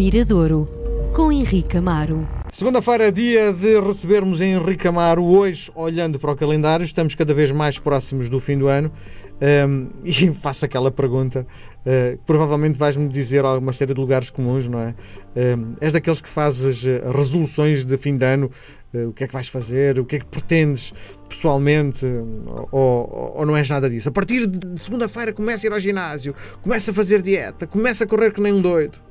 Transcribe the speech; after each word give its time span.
Miradouro, 0.00 0.66
com 1.14 1.30
Henrique 1.30 1.76
Amaro. 1.76 2.26
Segunda-feira, 2.50 3.12
dia 3.12 3.52
de 3.52 3.78
recebermos 3.78 4.40
Henrique 4.40 4.88
Amaro. 4.88 5.22
Hoje, 5.22 5.70
olhando 5.74 6.18
para 6.18 6.32
o 6.32 6.34
calendário, 6.34 6.82
estamos 6.82 7.14
cada 7.14 7.34
vez 7.34 7.52
mais 7.52 7.78
próximos 7.78 8.30
do 8.30 8.40
fim 8.40 8.56
do 8.56 8.66
ano. 8.66 8.90
Um, 9.68 9.90
e 10.02 10.32
faço 10.32 10.64
aquela 10.64 10.90
pergunta: 10.90 11.46
uh, 11.84 12.18
provavelmente 12.24 12.78
vais-me 12.78 13.08
dizer 13.08 13.44
alguma 13.44 13.74
série 13.74 13.92
de 13.92 14.00
lugares 14.00 14.30
comuns, 14.30 14.68
não 14.68 14.78
é? 14.78 14.94
Um, 15.36 15.74
és 15.82 15.92
daqueles 15.92 16.22
que 16.22 16.30
fazes 16.30 16.86
eh, 16.86 17.02
resoluções 17.14 17.84
de 17.84 17.98
fim 17.98 18.16
de 18.16 18.24
ano, 18.24 18.50
uh, 18.94 19.08
o 19.08 19.12
que 19.12 19.24
é 19.24 19.26
que 19.26 19.34
vais 19.34 19.48
fazer, 19.48 20.00
o 20.00 20.06
que 20.06 20.16
é 20.16 20.18
que 20.20 20.24
pretendes 20.24 20.94
pessoalmente, 21.28 22.06
ou, 22.72 23.34
ou 23.36 23.44
não 23.44 23.54
és 23.54 23.68
nada 23.68 23.90
disso? 23.90 24.08
A 24.08 24.12
partir 24.12 24.46
de 24.46 24.80
segunda-feira, 24.80 25.30
começa 25.30 25.66
a 25.66 25.68
ir 25.68 25.72
ao 25.74 25.78
ginásio, 25.78 26.34
começa 26.62 26.90
a 26.90 26.94
fazer 26.94 27.20
dieta, 27.20 27.66
começa 27.66 28.04
a 28.04 28.06
correr 28.06 28.32
que 28.32 28.40
nem 28.40 28.54
um 28.54 28.62
doido. 28.62 29.09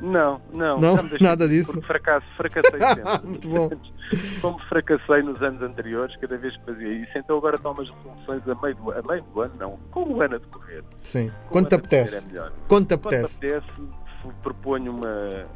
Não, 0.00 0.40
não. 0.52 0.80
Não, 0.80 0.96
nada 1.20 1.48
disso. 1.48 1.80
fracasso, 1.82 2.26
fracassei 2.36 2.80
sempre. 2.80 3.02
Muito 3.26 3.48
bom. 3.48 3.70
Como 4.40 4.58
fracassei 4.60 5.22
nos 5.22 5.42
anos 5.42 5.60
anteriores, 5.60 6.16
cada 6.16 6.36
vez 6.36 6.56
que 6.56 6.64
fazia 6.64 6.88
isso, 6.88 7.12
então 7.16 7.36
agora 7.36 7.58
tomo 7.58 7.82
as 7.82 7.90
resoluções 7.90 8.48
a 8.48 8.54
meio 8.62 8.74
do, 8.76 8.92
a 8.92 9.02
meio 9.02 9.22
do 9.22 9.40
ano, 9.40 9.54
não. 9.58 9.78
Com 9.90 10.04
o 10.04 10.22
ano 10.22 10.36
a 10.36 10.38
decorrer. 10.38 10.84
Sim. 11.02 11.30
Quando 11.50 11.68
te 11.68 11.74
apetece. 11.74 12.26
É 12.36 12.50
Quando 12.68 12.86
te 12.86 12.96
Quando 12.96 13.06
apetece. 13.06 13.36
apetece, 13.44 13.66
proponho 14.42 14.92
uma, 14.92 15.46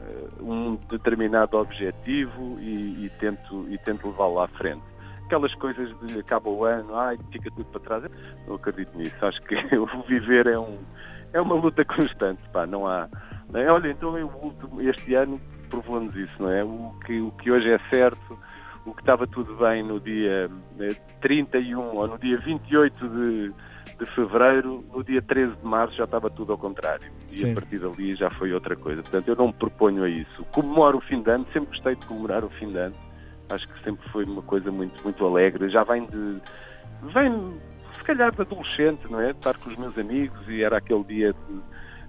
um 0.40 0.76
determinado 0.88 1.56
objetivo 1.56 2.58
e, 2.60 3.06
e 3.06 3.10
tento, 3.20 3.66
e 3.68 3.78
tento 3.78 4.08
levá-lo 4.08 4.40
à 4.40 4.48
frente. 4.48 4.82
Aquelas 5.26 5.54
coisas 5.54 5.88
de 6.02 6.18
acaba 6.20 6.50
o 6.50 6.64
ano, 6.64 6.94
ai, 6.94 7.18
fica 7.30 7.50
tudo 7.50 7.64
para 7.66 7.80
trás. 7.80 8.04
Não 8.46 8.56
acredito 8.56 8.96
nisso. 8.96 9.14
Acho 9.22 9.40
que 9.42 9.54
o 9.76 10.02
viver 10.06 10.46
é, 10.46 10.58
um, 10.58 10.78
é 11.32 11.40
uma 11.40 11.54
luta 11.54 11.84
constante. 11.84 12.40
Pá, 12.52 12.66
não 12.66 12.86
há. 12.86 13.08
É? 13.60 13.70
Olha, 13.70 13.90
então 13.90 14.16
eu, 14.18 14.28
último- 14.42 14.80
este 14.82 15.14
ano 15.14 15.40
provou-nos 15.68 16.14
isso, 16.16 16.32
não 16.38 16.50
é? 16.50 16.62
O 16.64 16.92
que, 17.04 17.20
o 17.20 17.30
que 17.32 17.50
hoje 17.50 17.70
é 17.70 17.78
certo, 17.90 18.38
o 18.84 18.92
que 18.92 19.00
estava 19.00 19.26
tudo 19.26 19.56
bem 19.56 19.82
no 19.82 20.00
dia 20.00 20.50
eh, 20.80 20.94
31 21.20 21.80
ou 21.96 22.06
no 22.06 22.18
dia 22.18 22.38
28 22.38 23.08
de, 23.08 23.52
de 23.98 24.06
fevereiro, 24.14 24.84
no 24.92 25.02
dia 25.04 25.22
13 25.22 25.56
de 25.56 25.64
março 25.64 25.96
já 25.96 26.04
estava 26.04 26.28
tudo 26.28 26.52
ao 26.52 26.58
contrário. 26.58 27.10
E 27.24 27.30
Sim. 27.30 27.52
a 27.52 27.54
partir 27.54 27.78
dali 27.78 28.14
já 28.14 28.30
foi 28.30 28.52
outra 28.52 28.76
coisa. 28.76 29.02
Portanto, 29.02 29.28
eu 29.28 29.36
não 29.36 29.46
me 29.48 29.52
proponho 29.52 30.02
a 30.04 30.08
isso. 30.08 30.44
Comemoro 30.52 30.98
o 30.98 31.00
fim 31.02 31.22
de 31.22 31.30
ano, 31.30 31.46
sempre 31.52 31.70
gostei 31.70 31.94
de 31.94 32.04
comemorar 32.06 32.44
o 32.44 32.50
fim 32.50 32.70
de 32.70 32.78
ano. 32.78 32.94
Acho 33.50 33.66
que 33.68 33.82
sempre 33.84 34.06
foi 34.10 34.24
uma 34.24 34.42
coisa 34.42 34.70
muito, 34.70 35.00
muito 35.04 35.24
alegre. 35.24 35.68
Já 35.68 35.84
vem 35.84 36.04
de. 36.06 36.40
vem, 37.12 37.60
se 37.98 38.04
calhar, 38.04 38.32
de 38.34 38.40
adolescente, 38.42 39.10
não 39.10 39.20
é? 39.20 39.32
De 39.32 39.38
estar 39.38 39.56
com 39.58 39.70
os 39.70 39.76
meus 39.76 39.96
amigos 39.96 40.40
e 40.48 40.62
era 40.62 40.78
aquele 40.78 41.04
dia 41.04 41.32
de 41.32 41.60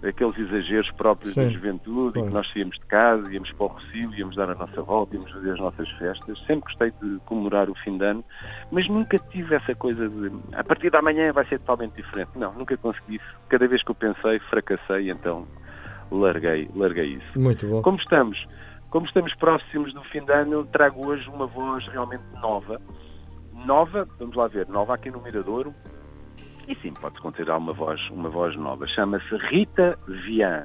aqueles 0.05 0.37
exageros 0.37 0.91
próprios 0.91 1.33
da 1.33 1.43
Sim, 1.43 1.49
juventude, 1.49 2.19
em 2.19 2.25
que 2.25 2.29
nós 2.29 2.49
saíamos 2.51 2.77
de 2.77 2.85
casa, 2.85 3.31
íamos 3.31 3.51
para 3.53 3.63
o 3.65 3.67
Rocio, 3.67 4.13
íamos 4.15 4.35
dar 4.35 4.49
a 4.49 4.55
nossa 4.55 4.81
volta, 4.81 5.15
íamos 5.15 5.31
fazer 5.31 5.51
as 5.51 5.59
nossas 5.59 5.89
festas. 5.91 6.37
Sempre 6.45 6.71
gostei 6.71 6.91
de 7.01 7.19
comemorar 7.25 7.69
o 7.69 7.75
fim 7.75 7.97
de 7.97 8.05
ano, 8.05 8.23
mas 8.71 8.87
nunca 8.87 9.17
tive 9.17 9.55
essa 9.55 9.73
coisa 9.75 10.09
de 10.09 10.31
a 10.53 10.63
partir 10.63 10.89
da 10.89 11.01
manhã 11.01 11.31
vai 11.31 11.45
ser 11.45 11.59
totalmente 11.59 11.95
diferente. 11.95 12.31
Não, 12.35 12.53
nunca 12.53 12.75
consegui 12.77 13.15
isso. 13.15 13.35
Cada 13.49 13.67
vez 13.67 13.83
que 13.83 13.91
eu 13.91 13.95
pensei, 13.95 14.39
fracassei, 14.49 15.09
então 15.09 15.47
larguei, 16.11 16.69
larguei 16.75 17.13
isso. 17.15 17.39
Muito 17.39 17.65
bom. 17.67 17.81
Como 17.81 17.97
estamos, 17.97 18.45
como 18.89 19.05
estamos 19.05 19.33
próximos 19.35 19.93
do 19.93 20.03
fim 20.03 20.23
de 20.23 20.31
ano, 20.31 20.65
trago 20.65 21.07
hoje 21.07 21.27
uma 21.29 21.47
voz 21.47 21.87
realmente 21.87 22.23
nova. 22.41 22.81
Nova, 23.65 24.07
vamos 24.19 24.35
lá 24.35 24.47
ver, 24.47 24.67
nova 24.67 24.95
aqui 24.95 25.09
no 25.09 25.21
Miradouro. 25.21 25.73
E 26.67 26.75
sim, 26.75 26.93
pode-se 26.93 27.21
considerar 27.21 27.57
uma 27.57 27.73
voz, 27.73 27.99
uma 28.09 28.29
voz 28.29 28.55
nova. 28.55 28.87
Chama-se 28.87 29.35
Rita 29.49 29.97
Vian. 30.07 30.63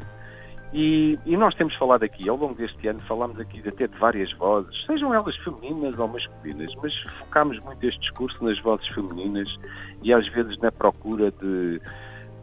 E, 0.72 1.18
e 1.24 1.36
nós 1.36 1.54
temos 1.54 1.74
falado 1.77 2.02
aqui, 2.02 2.28
ao 2.28 2.36
longo 2.36 2.54
deste 2.54 2.86
ano, 2.88 3.00
falámos 3.08 3.41
aqui 3.41 3.66
até 3.66 3.86
de 3.86 3.96
várias 3.98 4.30
vozes, 4.34 4.84
sejam 4.84 5.14
elas 5.14 5.34
femininas 5.38 5.98
ou 5.98 6.06
masculinas, 6.08 6.70
mas 6.82 6.92
focámos 7.20 7.58
muito 7.60 7.82
este 7.87 7.98
discurso 8.00 8.44
nas 8.44 8.60
vozes 8.60 8.87
femininas 8.88 9.48
e 10.03 10.12
às 10.12 10.28
vezes 10.28 10.58
na 10.58 10.70
procura 10.70 11.31
de, 11.32 11.81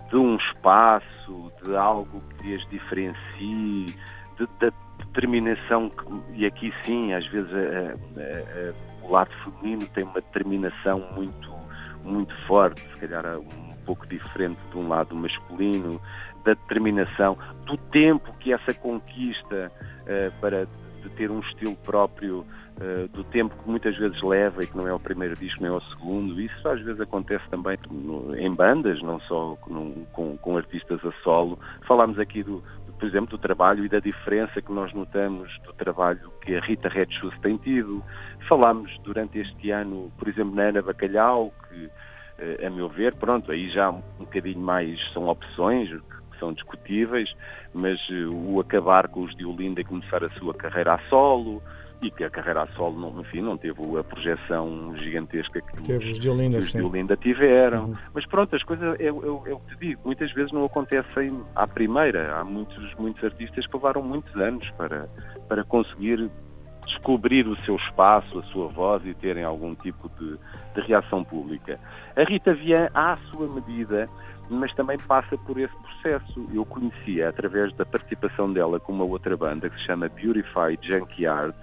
de 0.10 0.16
um 0.18 0.38
espaço, 0.38 1.52
de 1.64 1.76
algo 1.76 2.20
que 2.42 2.56
as 2.56 2.68
diferencie, 2.70 3.96
de, 4.40 4.48
da 4.60 4.72
determinação, 4.98 5.90
que, 5.92 6.06
e 6.34 6.46
aqui 6.48 6.74
sim, 6.84 7.14
às 7.14 7.28
vezes 7.28 7.52
a- 7.54 7.94
a- 8.20 8.70
a- 8.72 9.06
o 9.06 9.12
lado 9.12 9.30
feminino 9.44 9.86
tem 9.94 10.04
uma 10.04 10.16
determinação 10.16 11.00
muito, 11.16 11.55
muito 12.06 12.34
forte, 12.48 12.82
se 12.94 13.00
calhar 13.00 13.40
um 13.40 13.76
pouco 13.86 14.06
diferente 14.08 14.60
de 14.72 14.78
um 14.78 14.88
lado 14.88 15.16
masculino, 15.16 16.00
da 16.44 16.54
determinação, 16.54 17.38
do 17.66 17.76
tempo 17.78 18.32
que 18.40 18.54
essa 18.54 18.74
conquista 18.74 19.72
eh, 20.06 20.32
para 20.40 20.68
de 21.02 21.10
ter 21.12 21.30
um 21.30 21.40
estilo 21.40 21.76
próprio, 21.78 22.46
eh, 22.80 23.08
do 23.14 23.24
tempo 23.26 23.56
que 23.64 23.70
muitas 23.70 23.96
vezes 23.98 24.20
leva 24.24 24.64
e 24.64 24.68
que 24.68 24.76
não 24.76 24.88
é 24.88 24.94
o 24.94 25.00
primeiro 25.00 25.36
disco, 25.36 25.62
nem 25.62 25.72
é 25.72 25.76
o 25.76 25.82
segundo. 25.82 26.40
Isso 26.42 26.68
às 26.68 26.82
vezes 26.82 27.00
acontece 27.00 27.44
também 27.50 27.78
no- 27.90 28.36
em 28.36 28.52
bandas, 28.54 29.02
não 29.02 29.20
só 29.22 29.56
com, 29.62 30.38
com 30.38 30.58
artistas 30.58 31.00
a 31.06 31.12
solo. 31.24 31.60
Falámos 31.88 32.18
aqui 32.20 32.42
do, 32.44 32.64
por 33.00 33.08
exemplo, 33.08 33.38
do 33.38 33.38
trabalho 33.38 33.86
e 33.86 33.90
da 33.90 34.00
diferença 34.00 34.62
que 34.62 34.72
nós 34.72 34.94
notamos 34.94 35.52
do 35.60 35.74
trabalho 35.74 36.32
que 36.42 36.56
a 36.56 36.60
Rita 36.62 36.90
Red 36.90 37.08
Shoes 37.12 37.38
tem 37.42 37.58
tido. 37.58 38.04
Falámos 38.48 38.92
durante 39.04 39.40
este 39.40 39.72
ano, 39.72 40.12
por 40.18 40.28
exemplo, 40.28 40.56
na 40.56 40.64
Ana 40.64 40.82
Bacalhau, 40.82 41.54
que 41.68 41.90
eh, 42.38 42.66
a 42.66 42.70
meu 42.70 42.90
ver, 42.90 43.16
pronto, 43.16 43.52
aí 43.52 43.70
já 43.70 43.90
um 43.90 44.02
bocadinho 44.20 44.60
mais 44.60 45.00
são 45.14 45.28
opções 45.28 45.90
que 45.90 46.40
são 46.40 46.54
discutíveis, 46.54 47.34
mas 47.74 48.00
eh, 48.10 48.26
o 48.26 48.60
acabar 48.60 49.08
com 49.08 49.24
os 49.24 49.36
de 49.36 49.46
Olinda 49.46 49.82
e 49.82 49.86
começar 49.86 50.24
a 50.24 50.30
sua 50.32 50.54
carreira 50.54 50.96
a 50.96 51.00
solo, 51.10 51.62
e 52.02 52.12
que 52.12 52.24
a 52.24 52.30
carreira 52.30 52.64
a 52.64 52.68
solo, 52.76 53.00
não, 53.00 53.22
enfim, 53.22 53.42
não 53.42 53.58
teve 53.58 53.80
a 53.98 54.04
projeção 54.04 54.94
gigantesca 54.98 55.62
que 55.62 55.84
Teve 55.84 56.12
os, 56.12 56.20
de 56.20 56.30
Olinda, 56.30 56.58
os 56.60 56.72
de. 56.72 56.82
Olinda 56.82 57.16
tiveram. 57.18 57.86
Uhum. 57.86 57.94
Mas 58.14 58.26
pronto, 58.28 58.56
as 58.56 58.64
coisas, 58.64 59.00
é, 59.00 59.08
é, 59.08 59.12
o- 59.12 59.44
é 59.48 59.54
o 59.54 59.60
que 59.60 59.76
te 59.76 59.80
digo, 59.88 60.02
muitas 60.06 60.32
vezes 60.34 60.52
não 60.52 60.66
acontecem 60.66 61.42
à 61.56 61.66
primeira. 61.68 62.36
Há 62.38 62.44
muitos, 62.44 62.94
muitos 62.96 63.24
artistas 63.24 63.66
que 63.66 63.76
levaram 63.76 64.02
muitos 64.04 64.36
anos 64.36 64.70
para, 64.78 65.08
para 65.48 65.64
conseguir 65.64 66.30
descobrir 66.86 67.48
o 67.48 67.56
seu 67.64 67.76
espaço, 67.78 68.38
a 68.40 68.44
sua 68.44 68.68
voz 68.68 69.04
e 69.06 69.14
terem 69.16 69.44
algum 69.44 69.74
tipo 69.74 70.10
de, 70.20 70.38
de 70.76 70.88
reação 70.88 71.24
pública. 71.24 71.80
A 72.16 72.24
Rita 72.24 72.54
Vian, 72.54 72.90
à 72.94 73.18
sua 73.32 73.48
medida, 73.48 74.08
mas 74.50 74.72
também 74.76 74.98
passa 75.00 75.36
por 75.40 75.58
esse 75.58 75.74
processo. 75.78 76.48
Eu 76.54 76.64
conhecia 76.66 77.30
através 77.30 77.74
da 77.74 77.86
participação 77.86 78.54
dela 78.54 78.80
com 78.80 78.94
uma 78.94 79.04
outra 79.04 79.36
banda 79.36 79.68
que 79.70 79.76
se 79.80 79.86
chama 79.88 80.08
Beautify 80.10 80.78
Junkyard, 80.82 81.56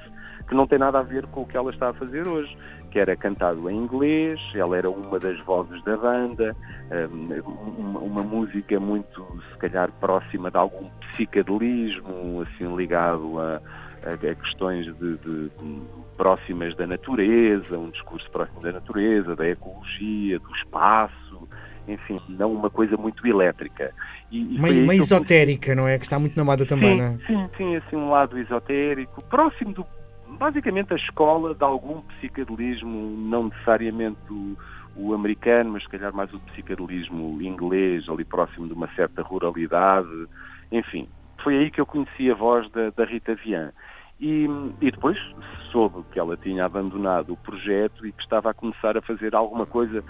que 0.53 0.57
não 0.57 0.67
tem 0.67 0.79
nada 0.79 0.99
a 0.99 1.03
ver 1.03 1.27
com 1.29 1.41
o 1.41 1.47
que 1.47 1.57
ela 1.57 1.71
está 1.71 1.89
a 1.89 1.95
fazer 1.95 2.29
hoje, 2.29 2.55
que 2.91 2.99
era 2.99 3.17
cantado 3.17 3.71
em 3.71 3.75
inglês, 3.77 4.39
ela 4.55 4.77
era 4.77 4.91
uma 4.91 5.19
das 5.19 5.41
vozes 5.41 5.83
da 5.83 5.97
banda, 5.97 6.55
hum, 7.11 7.41
uma, 7.79 8.01
uma 8.01 8.23
música 8.23 8.79
muito, 8.79 9.27
se 9.51 9.59
calhar, 9.59 9.91
próxima 9.99 10.51
de 10.51 10.59
algum 10.59 10.91
psicadelismo, 11.13 12.43
assim, 12.43 12.77
ligado 12.77 13.41
a, 13.41 13.63
a- 14.05 14.35
questões 14.35 14.85
de, 14.85 15.17
de- 15.17 15.49
de- 15.49 15.83
próximas 16.19 16.77
da 16.77 16.87
natureza, 16.87 17.79
um 17.79 17.89
discurso 17.91 18.31
próximo 18.31 18.61
da 18.61 18.73
natureza, 18.73 19.35
da 19.35 19.49
ecologia, 19.49 20.39
do 20.39 20.55
espaço, 20.57 21.49
enfim, 21.89 22.21
não 22.29 22.53
uma 22.53 22.69
coisa 22.69 22.97
muito 22.97 23.27
elétrica. 23.27 23.91
E, 24.31 24.57
e 24.57 24.61
Meio, 24.61 24.75
que 24.75 24.81
meio 24.83 25.01
eu 25.01 25.03
esotérica, 25.05 25.75
não 25.75 25.89
é? 25.89 25.97
Que 25.99 26.05
está 26.05 26.19
muito 26.19 26.37
na 26.37 26.45
moda 26.45 26.67
também, 26.67 26.91
sim, 26.91 26.97
não 26.99 27.05
é? 27.07 27.19
Sim, 27.27 27.51
sim, 27.57 27.77
assim 27.77 27.97
um 27.97 28.11
lado 28.11 28.39
esotérico, 28.39 29.25
próximo 29.25 29.73
do 29.73 29.87
basicamente 30.39 30.93
a 30.93 30.97
escola 30.97 31.55
de 31.55 31.65
algum 31.65 32.01
psicadelismo, 32.03 33.17
não 33.29 33.45
necessariamente 33.45 34.19
o, 34.31 34.57
o 34.97 35.15
americano, 35.15 35.73
mas 35.73 35.83
se 35.83 35.89
calhar 35.89 36.15
mais 36.15 36.33
o 36.33 36.41
psicadelismo 36.41 37.41
inglês, 37.41 38.09
ali 38.09 38.25
próximo 38.25 38.67
de 38.67 38.75
uma 38.75 38.89
certa 38.95 39.23
ruralidade, 39.23 40.09
enfim. 40.71 41.09
Foi 41.43 41.57
aí 41.57 41.71
que 41.71 41.81
eu 41.81 41.87
conheci 41.87 42.31
a 42.31 42.35
voz 42.35 42.71
da, 42.71 42.91
da 42.91 43.05
Rita 43.05 43.35
Vian. 43.35 43.73
E, 44.21 44.47
e 44.81 44.91
depois 44.91 45.19
soube 45.73 46.05
que 46.13 46.19
ela 46.19 46.37
tinha 46.37 46.65
abandonado 46.65 47.33
o 47.33 47.37
projeto 47.37 48.07
e 48.07 48.13
que 48.13 48.23
estava 48.23 48.51
a 48.51 48.55
começar 48.55 48.97
a 48.97 49.03
fazer 49.03 49.35
alguma 49.35 49.67
coisa, 49.67 50.05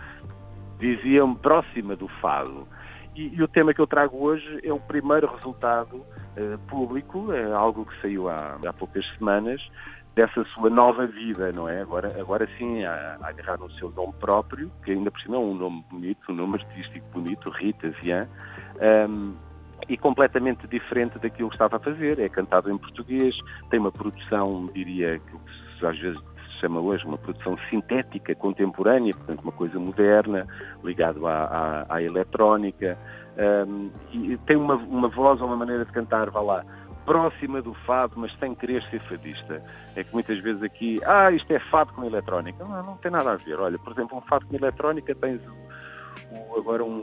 diziam, 0.79 1.35
próxima 1.35 1.97
do 1.97 2.09
fado. 2.09 2.69
E, 3.17 3.35
e 3.35 3.43
o 3.43 3.49
tema 3.49 3.73
que 3.73 3.81
eu 3.81 3.87
trago 3.87 4.23
hoje 4.23 4.61
é 4.63 4.73
o 4.73 4.81
primeiro 4.81 5.27
resultado 5.35 6.05
eh, 6.37 6.59
público, 6.69 7.33
é 7.33 7.53
algo 7.53 7.85
que 7.87 8.01
saiu 8.01 8.29
há, 8.29 8.59
há 8.67 8.73
poucas 8.73 9.07
semanas, 9.17 9.61
dessa 10.15 10.45
sua 10.47 10.69
nova 10.69 11.07
vida, 11.07 11.53
não 11.53 11.69
é? 11.69 11.81
Agora, 11.81 12.15
agora 12.21 12.49
sim, 12.59 12.85
a, 12.85 13.17
a 13.21 13.29
agarrar 13.29 13.59
no 13.59 13.71
seu 13.73 13.91
nome 13.91 14.13
próprio, 14.21 14.71
que 14.85 14.93
ainda 14.93 15.11
por 15.11 15.21
cima 15.21 15.37
é 15.37 15.39
um 15.39 15.55
nome 15.55 15.85
bonito, 15.91 16.21
um 16.31 16.35
nome 16.35 16.57
artístico 16.57 17.07
bonito, 17.13 17.49
Rita 17.51 17.89
Vian, 18.03 18.29
ehm, 18.81 19.33
e 19.89 19.97
completamente 19.97 20.67
diferente 20.69 21.19
daquilo 21.19 21.49
que 21.49 21.55
estava 21.55 21.77
a 21.77 21.81
fazer. 21.81 22.19
É 22.19 22.29
cantado 22.29 22.71
em 22.71 22.77
português, 22.77 23.35
tem 23.71 23.81
uma 23.81 23.91
produção, 23.91 24.69
diria, 24.75 25.19
que 25.19 25.87
às 25.87 25.99
vezes 25.99 26.19
se 26.19 26.61
chama 26.61 26.81
hoje 26.81 27.05
uma 27.07 27.19
produção 27.19 27.57
sintética, 27.71 28.35
contemporânea, 28.35 29.13
portanto 29.15 29.41
uma 29.43 29.53
coisa 29.53 29.79
moderna, 29.79 30.47
ligado 30.85 31.27
à, 31.27 31.87
à, 31.89 31.97
à 31.97 32.03
eletrónica, 32.03 32.99
um, 33.67 33.91
e 34.13 34.37
tem 34.47 34.57
uma, 34.57 34.75
uma 34.75 35.09
voz 35.09 35.41
ou 35.41 35.47
uma 35.47 35.57
maneira 35.57 35.85
de 35.85 35.91
cantar, 35.91 36.31
vá 36.31 36.41
lá, 36.41 36.65
próxima 37.05 37.61
do 37.61 37.75
fado, 37.87 38.15
mas 38.17 38.33
sem 38.39 38.55
querer 38.55 38.83
ser 38.91 39.01
fadista. 39.09 39.63
É 39.97 40.05
que 40.05 40.13
muitas 40.13 40.39
vezes 40.41 40.63
aqui, 40.63 40.97
ah, 41.05 41.31
isto 41.31 41.53
é 41.53 41.59
fado 41.59 41.93
com 41.93 42.05
eletrónica. 42.05 42.65
Não, 42.65 42.83
não 42.83 42.97
tem 42.97 43.11
nada 43.11 43.33
a 43.33 43.37
ver. 43.37 43.59
Olha, 43.59 43.79
por 43.79 43.93
exemplo, 43.93 44.19
um 44.19 44.23
fado 44.23 44.47
com 44.47 44.57
eletrónica 44.57 45.15
tens 45.15 45.41
agora 46.57 46.85
um, 46.85 47.03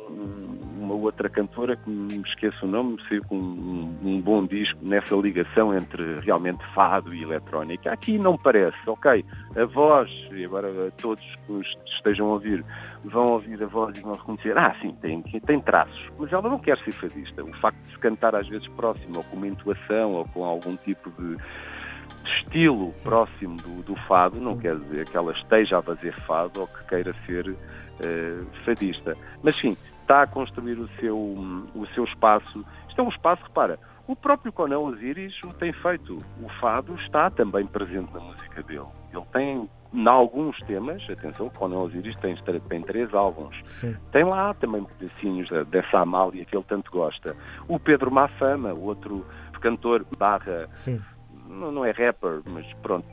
uma 0.79 0.93
outra 0.93 1.29
cantora 1.29 1.75
que 1.75 1.89
me 1.89 2.21
esqueço 2.21 2.65
o 2.65 2.69
nome, 2.69 2.97
saiu 3.07 3.23
com 3.25 3.35
um, 3.35 3.97
um, 4.03 4.21
bom 4.21 4.45
disco 4.45 4.79
nessa 4.81 5.15
ligação 5.15 5.75
entre 5.75 6.19
realmente 6.21 6.63
fado 6.73 7.13
e 7.13 7.23
eletrónica. 7.23 7.91
Aqui 7.91 8.17
não 8.17 8.37
parece, 8.37 8.77
ok, 8.87 9.23
a 9.55 9.65
voz, 9.65 10.09
e 10.31 10.45
agora 10.45 10.91
todos 10.97 11.23
que 11.45 11.61
estejam 11.95 12.27
a 12.27 12.33
ouvir 12.33 12.63
vão 13.03 13.33
ouvir 13.33 13.61
a 13.63 13.67
voz 13.67 13.97
e 13.97 14.01
vão 14.01 14.15
reconhecer, 14.15 14.57
ah, 14.57 14.75
sim, 14.81 14.95
tem, 15.01 15.21
tem 15.21 15.61
traços, 15.61 16.09
mas 16.17 16.31
ela 16.31 16.49
não 16.49 16.59
quer 16.59 16.77
ser 16.79 16.91
fadista. 16.93 17.43
O 17.43 17.53
facto 17.55 17.77
de 17.85 17.91
se 17.91 17.99
cantar 17.99 18.35
às 18.35 18.47
vezes 18.47 18.67
próximo, 18.69 19.17
ou 19.17 19.23
com 19.25 19.37
uma 19.37 19.47
intuação, 19.47 20.13
ou 20.13 20.25
com 20.25 20.43
algum 20.43 20.75
tipo 20.77 21.11
de 21.11 21.37
estilo 22.25 22.93
próximo 23.03 23.57
do, 23.57 23.83
do, 23.83 23.95
fado, 24.07 24.39
não 24.39 24.57
quer 24.57 24.75
dizer 24.77 25.05
que 25.07 25.15
ela 25.15 25.31
esteja 25.31 25.77
a 25.77 25.81
fazer 25.81 26.13
fado 26.25 26.61
ou 26.61 26.67
que 26.67 26.85
queira 26.85 27.13
ser 27.25 27.55
fadista. 28.65 29.15
Mas 29.43 29.55
sim, 29.55 29.77
está 30.01 30.23
a 30.23 30.27
construir 30.27 30.79
o 30.79 30.87
seu, 30.99 31.17
o 31.17 31.87
seu 31.93 32.03
espaço. 32.03 32.65
Isto 32.87 33.01
é 33.01 33.03
um 33.03 33.09
espaço, 33.09 33.43
repara, 33.43 33.79
o 34.07 34.15
próprio 34.15 34.51
Conan 34.51 34.79
Osiris 34.79 35.39
o 35.43 35.53
tem 35.53 35.71
feito. 35.71 36.23
O 36.41 36.49
fado 36.59 36.95
está 36.95 37.29
também 37.29 37.65
presente 37.65 38.11
na 38.13 38.19
música 38.19 38.63
dele. 38.63 38.87
Ele 39.13 39.25
tem, 39.31 39.69
em 39.93 40.07
alguns 40.07 40.57
temas, 40.63 41.07
atenção, 41.09 41.49
Conan 41.49 41.77
Osiris 41.77 42.15
tem, 42.17 42.35
tem 42.67 42.81
três 42.81 43.13
álbuns. 43.13 43.55
Sim. 43.65 43.95
Tem 44.11 44.23
lá 44.23 44.53
também 44.55 44.83
pedacinhos 44.83 45.47
dessa 45.67 45.99
Amália 45.99 46.43
que 46.43 46.55
ele 46.55 46.65
tanto 46.67 46.89
gosta. 46.91 47.35
O 47.67 47.79
Pedro 47.79 48.09
Mafama, 48.09 48.73
outro 48.73 49.25
cantor 49.61 50.05
barra 50.17 50.67
Sim 50.73 50.99
não, 51.49 51.71
não 51.71 51.85
é 51.85 51.91
rapper, 51.91 52.41
mas 52.45 52.65
pronto, 52.81 53.07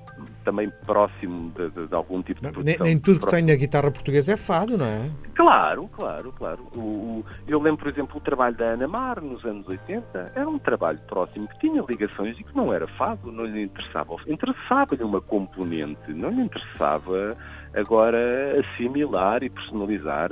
também 0.45 0.71
próximo 0.87 1.51
de, 1.51 1.71
de, 1.71 1.87
de 1.89 1.95
algum 1.95 2.23
tipo 2.23 2.41
de 2.41 2.53
produção. 2.53 2.85
Nem, 2.85 2.95
nem 2.95 2.99
tudo 2.99 3.21
que 3.21 3.31
tem 3.31 3.51
a 3.51 3.57
guitarra 3.57 3.91
portuguesa 3.91 4.33
é 4.33 4.37
fado, 4.37 4.79
não 4.79 4.87
é? 4.87 5.11
Claro, 5.35 5.89
claro, 5.89 6.33
claro. 6.33 6.67
O, 6.75 6.81
o, 6.81 7.25
eu 7.47 7.61
lembro, 7.61 7.85
por 7.85 7.93
exemplo, 7.93 8.17
o 8.17 8.21
trabalho 8.21 8.57
da 8.57 8.67
Ana 8.67 8.89
Mar 8.89 9.21
nos 9.21 9.45
anos 9.45 9.67
80, 9.69 10.33
era 10.35 10.49
um 10.49 10.59
trabalho 10.59 10.99
próximo 11.07 11.49
que 11.49 11.59
tinha 11.61 11.85
ligações 11.89 12.39
e 12.39 12.45
que 12.45 12.57
não 12.57 12.73
era 12.73 12.87
fado, 12.89 13.31
não 13.31 13.45
lhe 13.45 13.63
interessava. 13.63 14.17
Interessava-lhe 14.27 15.03
uma 15.03 15.21
componente, 15.21 16.13
não 16.13 16.31
lhe 16.31 16.43
interessava 16.43 17.37
agora 17.75 18.19
assimilar 18.61 19.43
e 19.43 19.51
personalizar 19.51 20.31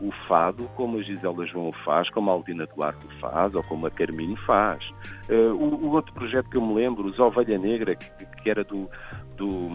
o 0.00 0.10
fado 0.26 0.68
como 0.76 0.98
a 0.98 1.02
Gisela 1.02 1.46
João 1.46 1.72
faz, 1.84 2.08
como 2.10 2.30
a 2.30 2.32
Aldina 2.32 2.66
Duarte 2.66 3.06
faz 3.20 3.54
ou 3.54 3.62
como 3.64 3.86
a 3.86 3.90
Carminho 3.90 4.36
faz. 4.46 4.82
Uh, 5.28 5.54
o, 5.54 5.86
o, 5.86 5.90
outro 5.90 6.12
projeto 6.14 6.48
que 6.48 6.56
eu 6.56 6.62
me 6.62 6.74
lembro, 6.74 7.06
os 7.06 7.18
Ovelha 7.18 7.58
Negra, 7.58 7.94
que, 7.94 8.08
que 8.42 8.50
era 8.50 8.64
do, 8.64 8.88
do, 9.36 9.68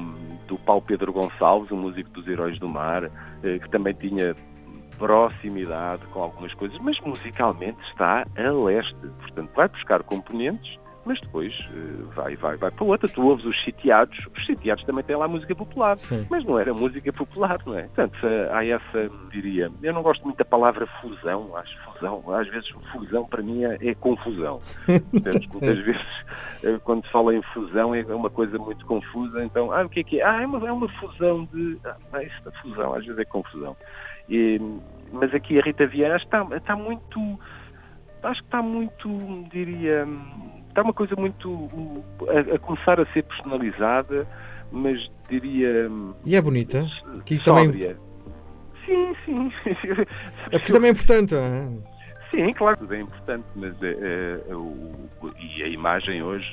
do 0.48 0.58
Paulo 0.60 0.82
Pedro 0.82 1.14
Gonçalves, 1.14 1.70
o 1.72 1.76
músico 1.76 2.10
dos 2.10 2.28
Heróis 2.28 2.58
do 2.60 2.68
Mar, 2.68 3.06
uh, 3.06 3.12
que 3.42 3.70
também 3.70 3.94
tinha 3.94 4.36
proximidade 4.98 6.06
com 6.08 6.22
algumas 6.22 6.54
coisas, 6.54 6.78
mas 6.80 7.00
musicalmente 7.02 7.80
está 7.90 8.26
a 8.38 8.52
leste. 8.52 8.96
Portanto, 9.20 9.52
vai 9.56 9.68
buscar 9.68 10.02
componentes 10.04 10.80
mas 11.06 11.20
depois 11.22 11.54
uh, 11.72 12.08
vai, 12.16 12.36
vai, 12.36 12.58
vai 12.58 12.72
para 12.72 12.86
outra. 12.86 13.08
Tu 13.08 13.22
ouves 13.22 13.46
os 13.46 13.64
sitiados, 13.64 14.18
os 14.36 14.46
sitiados 14.46 14.84
também 14.86 15.04
têm 15.04 15.16
lá 15.16 15.28
música 15.28 15.56
popular, 15.56 15.98
Sim. 15.98 16.26
mas 16.30 16.44
não 16.44 16.60
era 16.60 16.74
música 16.74 17.14
popular, 17.14 17.60
não 17.66 17.78
é? 17.78 17.84
Portanto, 17.84 18.18
há 18.52 18.66
essa, 18.66 19.10
diria, 19.32 19.72
eu 19.82 19.94
não 19.94 20.02
gosto 20.02 20.24
muito 20.24 20.38
da 20.38 20.46
palavra 20.46 20.88
fusão, 21.02 21.56
acho 21.56 21.78
fusão, 21.86 22.24
às 22.34 22.48
vezes 22.48 22.70
fusão 22.92 23.26
para 23.26 23.42
mim 23.42 23.64
é, 23.64 23.78
é 23.82 23.96
confusão. 23.96 24.62
Portanto, 25.12 25.50
muitas 25.52 25.80
vezes 25.80 26.26
eh, 26.64 26.80
quando 26.84 27.06
se 27.06 27.12
fala 27.12 27.36
em 27.36 27.42
fusão 27.54 27.94
é 27.94 28.04
uma 28.04 28.30
coisa 28.30 28.58
muito 28.58 28.86
confusa, 28.86 29.44
então, 29.44 29.72
ah, 29.72 29.84
o 29.84 29.90
que 29.90 30.00
é 30.00 30.04
que 30.04 30.22
é? 30.22 30.26
Ah, 30.26 30.42
é 30.42 30.46
uma, 30.46 30.68
é 30.68 30.72
uma 30.72 30.90
fusão 31.00 31.48
de. 31.54 31.78
Ah, 31.84 32.24
isso 32.24 32.44
da 32.44 32.52
fusão, 32.54 32.94
às 32.94 33.06
vezes 33.06 33.20
é 33.20 33.26
confusão. 33.26 33.76
E, 34.30 34.60
mas 35.12 35.34
aqui 35.34 35.60
a 35.60 35.64
Rita 35.64 35.86
Vieira 35.86 36.18
está, 36.18 36.46
está 36.56 36.76
muito. 36.76 37.40
Acho 38.26 38.42
que 38.42 38.48
está 38.48 38.62
muito, 38.62 39.08
diria 39.52 40.06
está 40.76 40.82
uma 40.82 40.94
coisa 40.94 41.16
muito 41.18 42.04
a, 42.28 42.56
a, 42.56 42.60
começar 42.60 43.00
a 43.00 43.06
ser 43.14 43.24
personalizada, 43.24 44.28
mas 44.72 45.10
diria. 45.30 45.90
E 46.26 46.36
é 46.36 46.42
bonita? 46.42 46.86
Que 47.26 47.42
também. 47.42 47.96
Sim, 48.86 49.16
sim. 49.26 49.52
É 50.52 50.60
porque 50.60 50.74
também 50.74 50.90
é 50.90 50.92
importante, 50.92 51.34
não 51.34 51.42
é? 51.42 51.96
Sim, 52.32 52.54
claro, 52.54 52.94
é 52.94 53.00
importante, 53.00 53.46
mas 53.56 53.82
é, 53.82 53.88
é, 53.88 54.42
é, 54.50 54.56
o, 54.56 54.92
e 55.40 55.64
a 55.64 55.68
imagem 55.70 56.22
hoje 56.22 56.46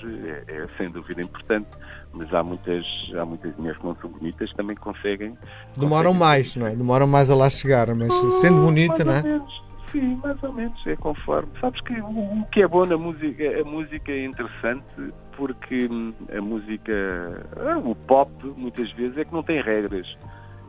é, 0.47 0.55
é, 0.55 0.67
sem 0.77 0.89
dúvida 0.91 1.21
importante, 1.21 1.67
mas 2.13 2.33
há 2.33 2.43
muitas, 2.43 2.85
há 3.19 3.25
muitas 3.25 3.57
mulheres 3.57 3.79
que 3.79 3.87
não 3.87 3.97
são 3.97 4.11
bonitas 4.11 4.53
também 4.53 4.77
conseguem. 4.77 5.37
Demoram 5.77 6.13
conseguem... 6.13 6.29
mais, 6.29 6.57
não 6.57 6.67
é? 6.67 6.77
Demoram 6.77 7.07
mais 7.07 7.31
a 7.31 7.35
lá 7.35 7.51
chegar, 7.51 7.89
mas 7.97 8.13
sendo 8.41 8.63
bonita, 8.63 9.03
não 9.05 9.13
é? 9.13 9.23
Sim, 9.93 10.21
mais 10.25 10.43
ou 10.43 10.53
menos, 10.53 10.87
é 10.87 10.97
conforme. 10.97 11.53
Sabes 11.61 11.81
que 11.83 11.93
o, 12.01 12.41
o 12.41 12.47
que 12.47 12.63
é 12.63 12.67
bom 12.67 12.87
na 12.87 12.97
música, 12.97 13.61
a 13.61 13.65
música 13.65 14.11
é 14.11 14.25
interessante 14.25 15.13
porque 15.37 15.87
hum, 15.91 16.15
a 16.37 16.41
música, 16.41 16.93
ah, 17.57 17.79
o 17.79 17.95
pop, 17.95 18.33
muitas 18.57 18.91
vezes, 18.93 19.17
é 19.19 19.25
que 19.25 19.33
não 19.33 19.43
tem 19.43 19.61
regras. 19.61 20.07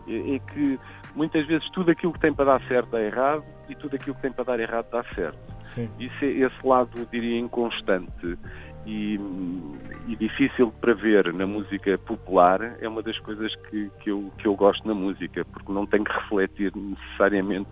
É, 0.08 0.36
é 0.36 0.40
que 0.40 0.80
muitas 1.16 1.46
vezes 1.48 1.70
tudo 1.72 1.92
aquilo 1.92 2.12
que 2.12 2.20
tem 2.20 2.34
para 2.34 2.46
dar 2.46 2.62
certo 2.68 2.92
dá 2.92 3.02
errado 3.02 3.46
e 3.70 3.76
tudo 3.76 3.96
aquilo 3.96 4.16
que 4.16 4.22
tem 4.22 4.32
para 4.32 4.44
dar 4.44 4.60
errado 4.60 4.88
dá 4.92 5.04
certo. 5.16 5.40
Sim. 5.64 5.90
Isso 5.98 6.26
é, 6.26 6.28
esse 6.28 6.68
lado, 6.68 6.90
eu 6.98 7.06
diria, 7.06 7.40
inconstante 7.40 8.38
e, 8.86 9.18
hum, 9.18 9.78
e, 10.08 10.16
difícil 10.18 10.68
de 10.68 10.78
prever 10.82 11.34
na 11.34 11.48
música 11.48 11.98
popular 12.00 12.76
é 12.82 12.88
uma 12.88 13.02
das 13.02 13.18
coisas 13.20 13.54
que, 13.70 13.90
que, 14.02 14.12
eu, 14.12 14.32
que 14.38 14.48
eu 14.48 14.56
gosto 14.56 14.86
na 14.86 14.94
música, 14.94 15.46
porque 15.46 15.72
não 15.72 15.86
tem 15.86 16.04
que 16.04 16.12
refletir 16.12 16.74
necessariamente 16.76 17.70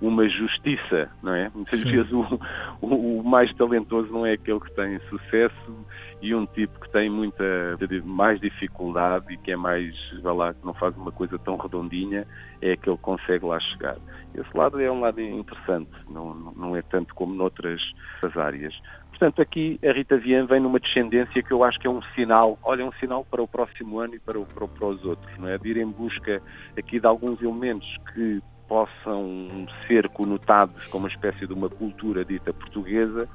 uma 0.00 0.28
justiça, 0.28 1.10
não 1.22 1.34
é? 1.34 1.50
Muitas 1.52 1.80
Sim. 1.80 1.90
vezes 1.90 2.12
o, 2.12 2.40
o, 2.80 3.18
o, 3.18 3.24
mais 3.24 3.52
talentoso 3.54 4.12
não 4.12 4.24
é 4.24 4.32
aquele 4.32 4.60
que 4.60 4.70
tem 4.72 4.98
sucesso 5.08 5.86
e 6.22 6.34
um 6.34 6.46
tipo 6.46 6.80
que 6.80 6.90
tem 6.90 7.10
muita 7.10 7.44
mais 8.04 8.40
dificuldade 8.40 9.32
e 9.32 9.36
que 9.36 9.50
é 9.50 9.56
mais, 9.56 9.94
vai 10.22 10.34
lá, 10.34 10.54
que 10.54 10.64
não 10.64 10.74
faz 10.74 10.96
uma 10.96 11.10
coisa 11.10 11.38
tão 11.38 11.56
redondinha, 11.56 12.26
é 12.62 12.72
aquele 12.72 12.96
que 12.96 13.02
consegue 13.02 13.44
lá 13.44 13.58
chegar. 13.58 13.96
Esse 14.34 14.56
lado 14.56 14.80
é 14.80 14.90
um 14.90 15.00
lado 15.00 15.20
interessante, 15.20 15.90
não, 16.08 16.34
não 16.34 16.76
é 16.76 16.82
tanto 16.82 17.14
como 17.14 17.34
noutras 17.34 17.80
áreas. 18.36 18.74
Portanto, 19.10 19.42
aqui 19.42 19.80
a 19.84 19.92
Rita 19.92 20.16
Vian 20.16 20.46
vem 20.46 20.60
numa 20.60 20.78
descendência 20.78 21.42
que 21.42 21.52
eu 21.52 21.64
acho 21.64 21.78
que 21.80 21.88
é 21.88 21.90
um 21.90 22.00
sinal, 22.14 22.56
olha, 22.62 22.86
um 22.86 22.92
sinal 22.92 23.24
para 23.24 23.42
o 23.42 23.48
próximo 23.48 23.98
ano 23.98 24.14
e 24.14 24.20
para, 24.20 24.38
o, 24.38 24.46
para, 24.46 24.68
para 24.68 24.86
os 24.86 25.04
outros, 25.04 25.36
não 25.38 25.48
é? 25.48 25.58
De 25.58 25.70
ir 25.70 25.76
em 25.76 25.90
busca 25.90 26.40
aqui 26.78 27.00
de 27.00 27.06
alguns 27.06 27.42
elementos 27.42 27.88
que 28.14 28.40
possam 28.68 29.66
ser 29.86 30.08
conotados 30.10 30.86
como 30.88 31.06
uma 31.06 31.10
espécie 31.10 31.46
de 31.46 31.52
uma 31.52 31.68
cultura 31.68 32.24
dita 32.24 32.52
portuguesa, 32.52 33.28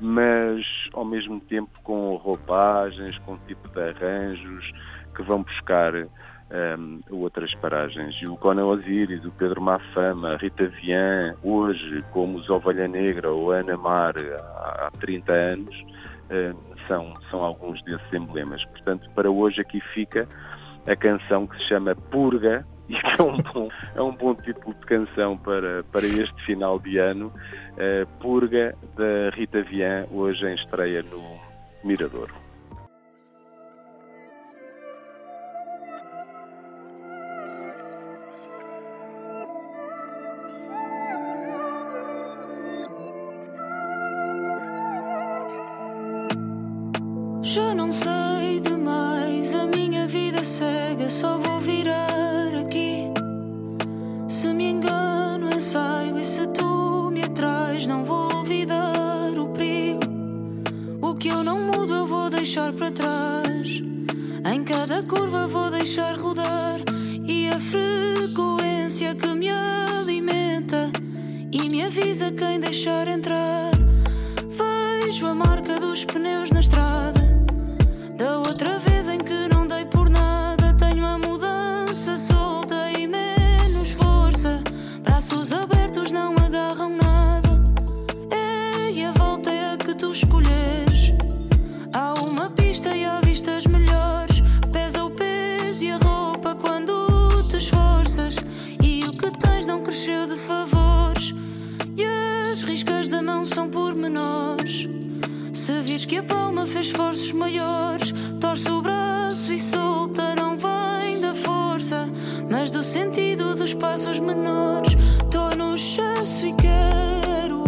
mas 0.00 0.64
ao 0.92 1.04
mesmo 1.04 1.40
tempo 1.40 1.70
com 1.82 2.14
roupagens, 2.16 3.18
com 3.18 3.36
tipo 3.38 3.68
de 3.68 3.80
arranjos 3.80 4.72
que 5.14 5.22
vão 5.22 5.42
buscar 5.42 5.92
um, 5.94 7.00
outras 7.10 7.54
paragens. 7.56 8.14
E 8.22 8.28
o 8.28 8.36
Conan 8.36 8.66
Osiris, 8.66 9.24
o 9.24 9.32
Pedro 9.32 9.60
Mafama, 9.60 10.34
a 10.34 10.36
Rita 10.36 10.68
Vian, 10.68 11.34
hoje, 11.42 12.04
como 12.12 12.38
os 12.38 12.48
Ovelha 12.48 12.86
Negra 12.86 13.30
ou 13.30 13.50
Ana 13.50 13.76
Mar 13.76 14.14
há, 14.16 14.86
há 14.86 14.90
30 15.00 15.32
anos, 15.32 15.74
um, 16.30 16.76
são, 16.86 17.12
são 17.30 17.42
alguns 17.42 17.82
desses 17.82 18.12
emblemas. 18.12 18.64
Portanto, 18.66 19.08
para 19.14 19.30
hoje 19.30 19.60
aqui 19.60 19.80
fica 19.92 20.28
a 20.86 20.94
canção 20.94 21.46
que 21.46 21.56
se 21.56 21.68
chama 21.68 21.96
Purga, 21.96 22.64
que 22.86 23.20
é 23.20 23.22
um 23.22 23.36
bom, 23.36 23.68
é 23.94 24.02
um 24.02 24.12
bom 24.12 24.34
título 24.34 24.74
de 24.74 24.86
canção 24.86 25.36
para, 25.36 25.82
para 25.84 26.06
este 26.06 26.44
final 26.44 26.78
de 26.78 26.98
ano. 26.98 27.32
Uh, 27.72 28.06
Purga, 28.20 28.74
da 28.96 29.30
Rita 29.34 29.62
Vian, 29.62 30.06
hoje 30.10 30.46
em 30.46 30.54
estreia 30.54 31.02
no 31.02 31.38
Miradouro. 31.84 32.34
Já 47.42 47.74
não 47.74 47.90
sei 47.92 48.60
demais, 48.60 49.54
a 49.54 49.66
minha 49.66 50.06
vida 50.06 50.42
cega, 50.42 51.08
só 51.08 51.38
vou 51.38 51.60
virar 51.60 51.75
deixar 62.56 62.72
para 62.72 62.90
trás. 62.90 63.82
Em 64.50 64.64
cada 64.64 65.02
curva 65.02 65.46
vou 65.46 65.70
deixar 65.70 66.16
rodar. 66.16 66.80
E 67.26 67.48
a 67.48 67.60
frequência 67.60 69.14
que 69.14 69.26
me 69.28 69.50
alimenta 69.50 70.90
e 71.52 71.68
me 71.68 71.82
avisa 71.82 72.32
quem 72.32 72.58
deixar 72.58 73.08
entrar. 73.08 73.72
Vejo 74.48 75.26
a 75.26 75.34
marca 75.34 75.78
dos 75.78 76.06
pneus 76.06 76.50
nas 76.50 76.68
pormenores. 103.96 104.88
Se 105.54 105.80
vires 105.80 106.04
que 106.04 106.18
a 106.18 106.22
palma 106.22 106.66
fez 106.66 106.88
esforços 106.88 107.32
maiores, 107.32 108.12
torce 108.40 108.70
o 108.70 108.82
braço 108.82 109.52
e 109.52 109.58
solta, 109.58 110.34
não 110.34 110.56
vem 110.56 111.20
da 111.20 111.32
força, 111.34 112.06
mas 112.50 112.70
do 112.70 112.84
sentido 112.84 113.54
dos 113.54 113.72
passos 113.72 114.18
menores. 114.18 114.94
Tô 115.32 115.56
no 115.56 115.78
chasso 115.78 116.46
e 116.46 116.52
quero 116.54 117.64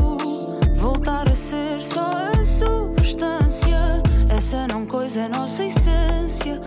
voltar 0.77 1.29
a 1.31 1.35
ser 1.35 1.81
só 1.81 2.11
a 2.39 2.45
substância. 2.45 4.03
Essa 4.31 4.67
não 4.67 4.85
coisa 4.85 5.23
é 5.23 5.29
nossa 5.29 5.65
essência. 5.65 6.61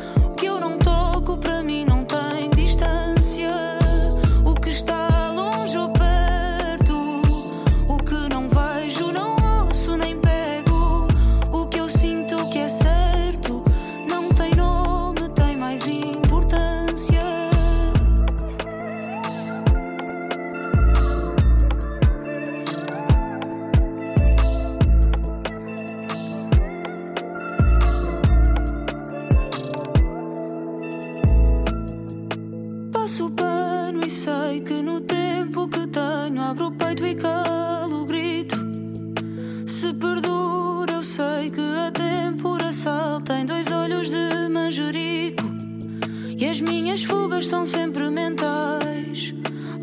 São 47.46 47.66
sempre 47.66 48.10
mentais. 48.10 49.34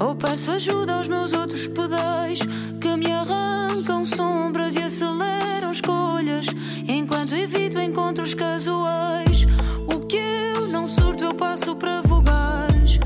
Ou 0.01 0.15
peço 0.15 0.51
ajuda 0.51 0.95
aos 0.95 1.09
meus 1.09 1.33
outros 1.33 1.67
pedais 1.67 2.39
que 2.81 2.97
me 2.97 3.13
arrancam 3.13 4.05
sombras 4.07 4.77
e 4.77 4.83
aceleram 4.83 5.73
escolhas. 5.73 6.47
Enquanto 6.87 7.35
evito 7.35 7.79
encontros 7.79 8.35
casuais. 8.35 9.47
O 9.93 10.01
que 10.01 10.17
eu 10.17 10.69
não 10.69 10.89
surto, 10.89 11.25
eu 11.25 11.35
passo 11.35 11.77
para 11.77 12.01
vogais. 12.01 12.99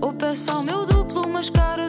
Ou 0.00 0.12
peço 0.12 0.50
ao 0.50 0.62
meu 0.62 0.84
duplo 0.84 1.26
umas 1.26 1.50
caras 1.50 1.87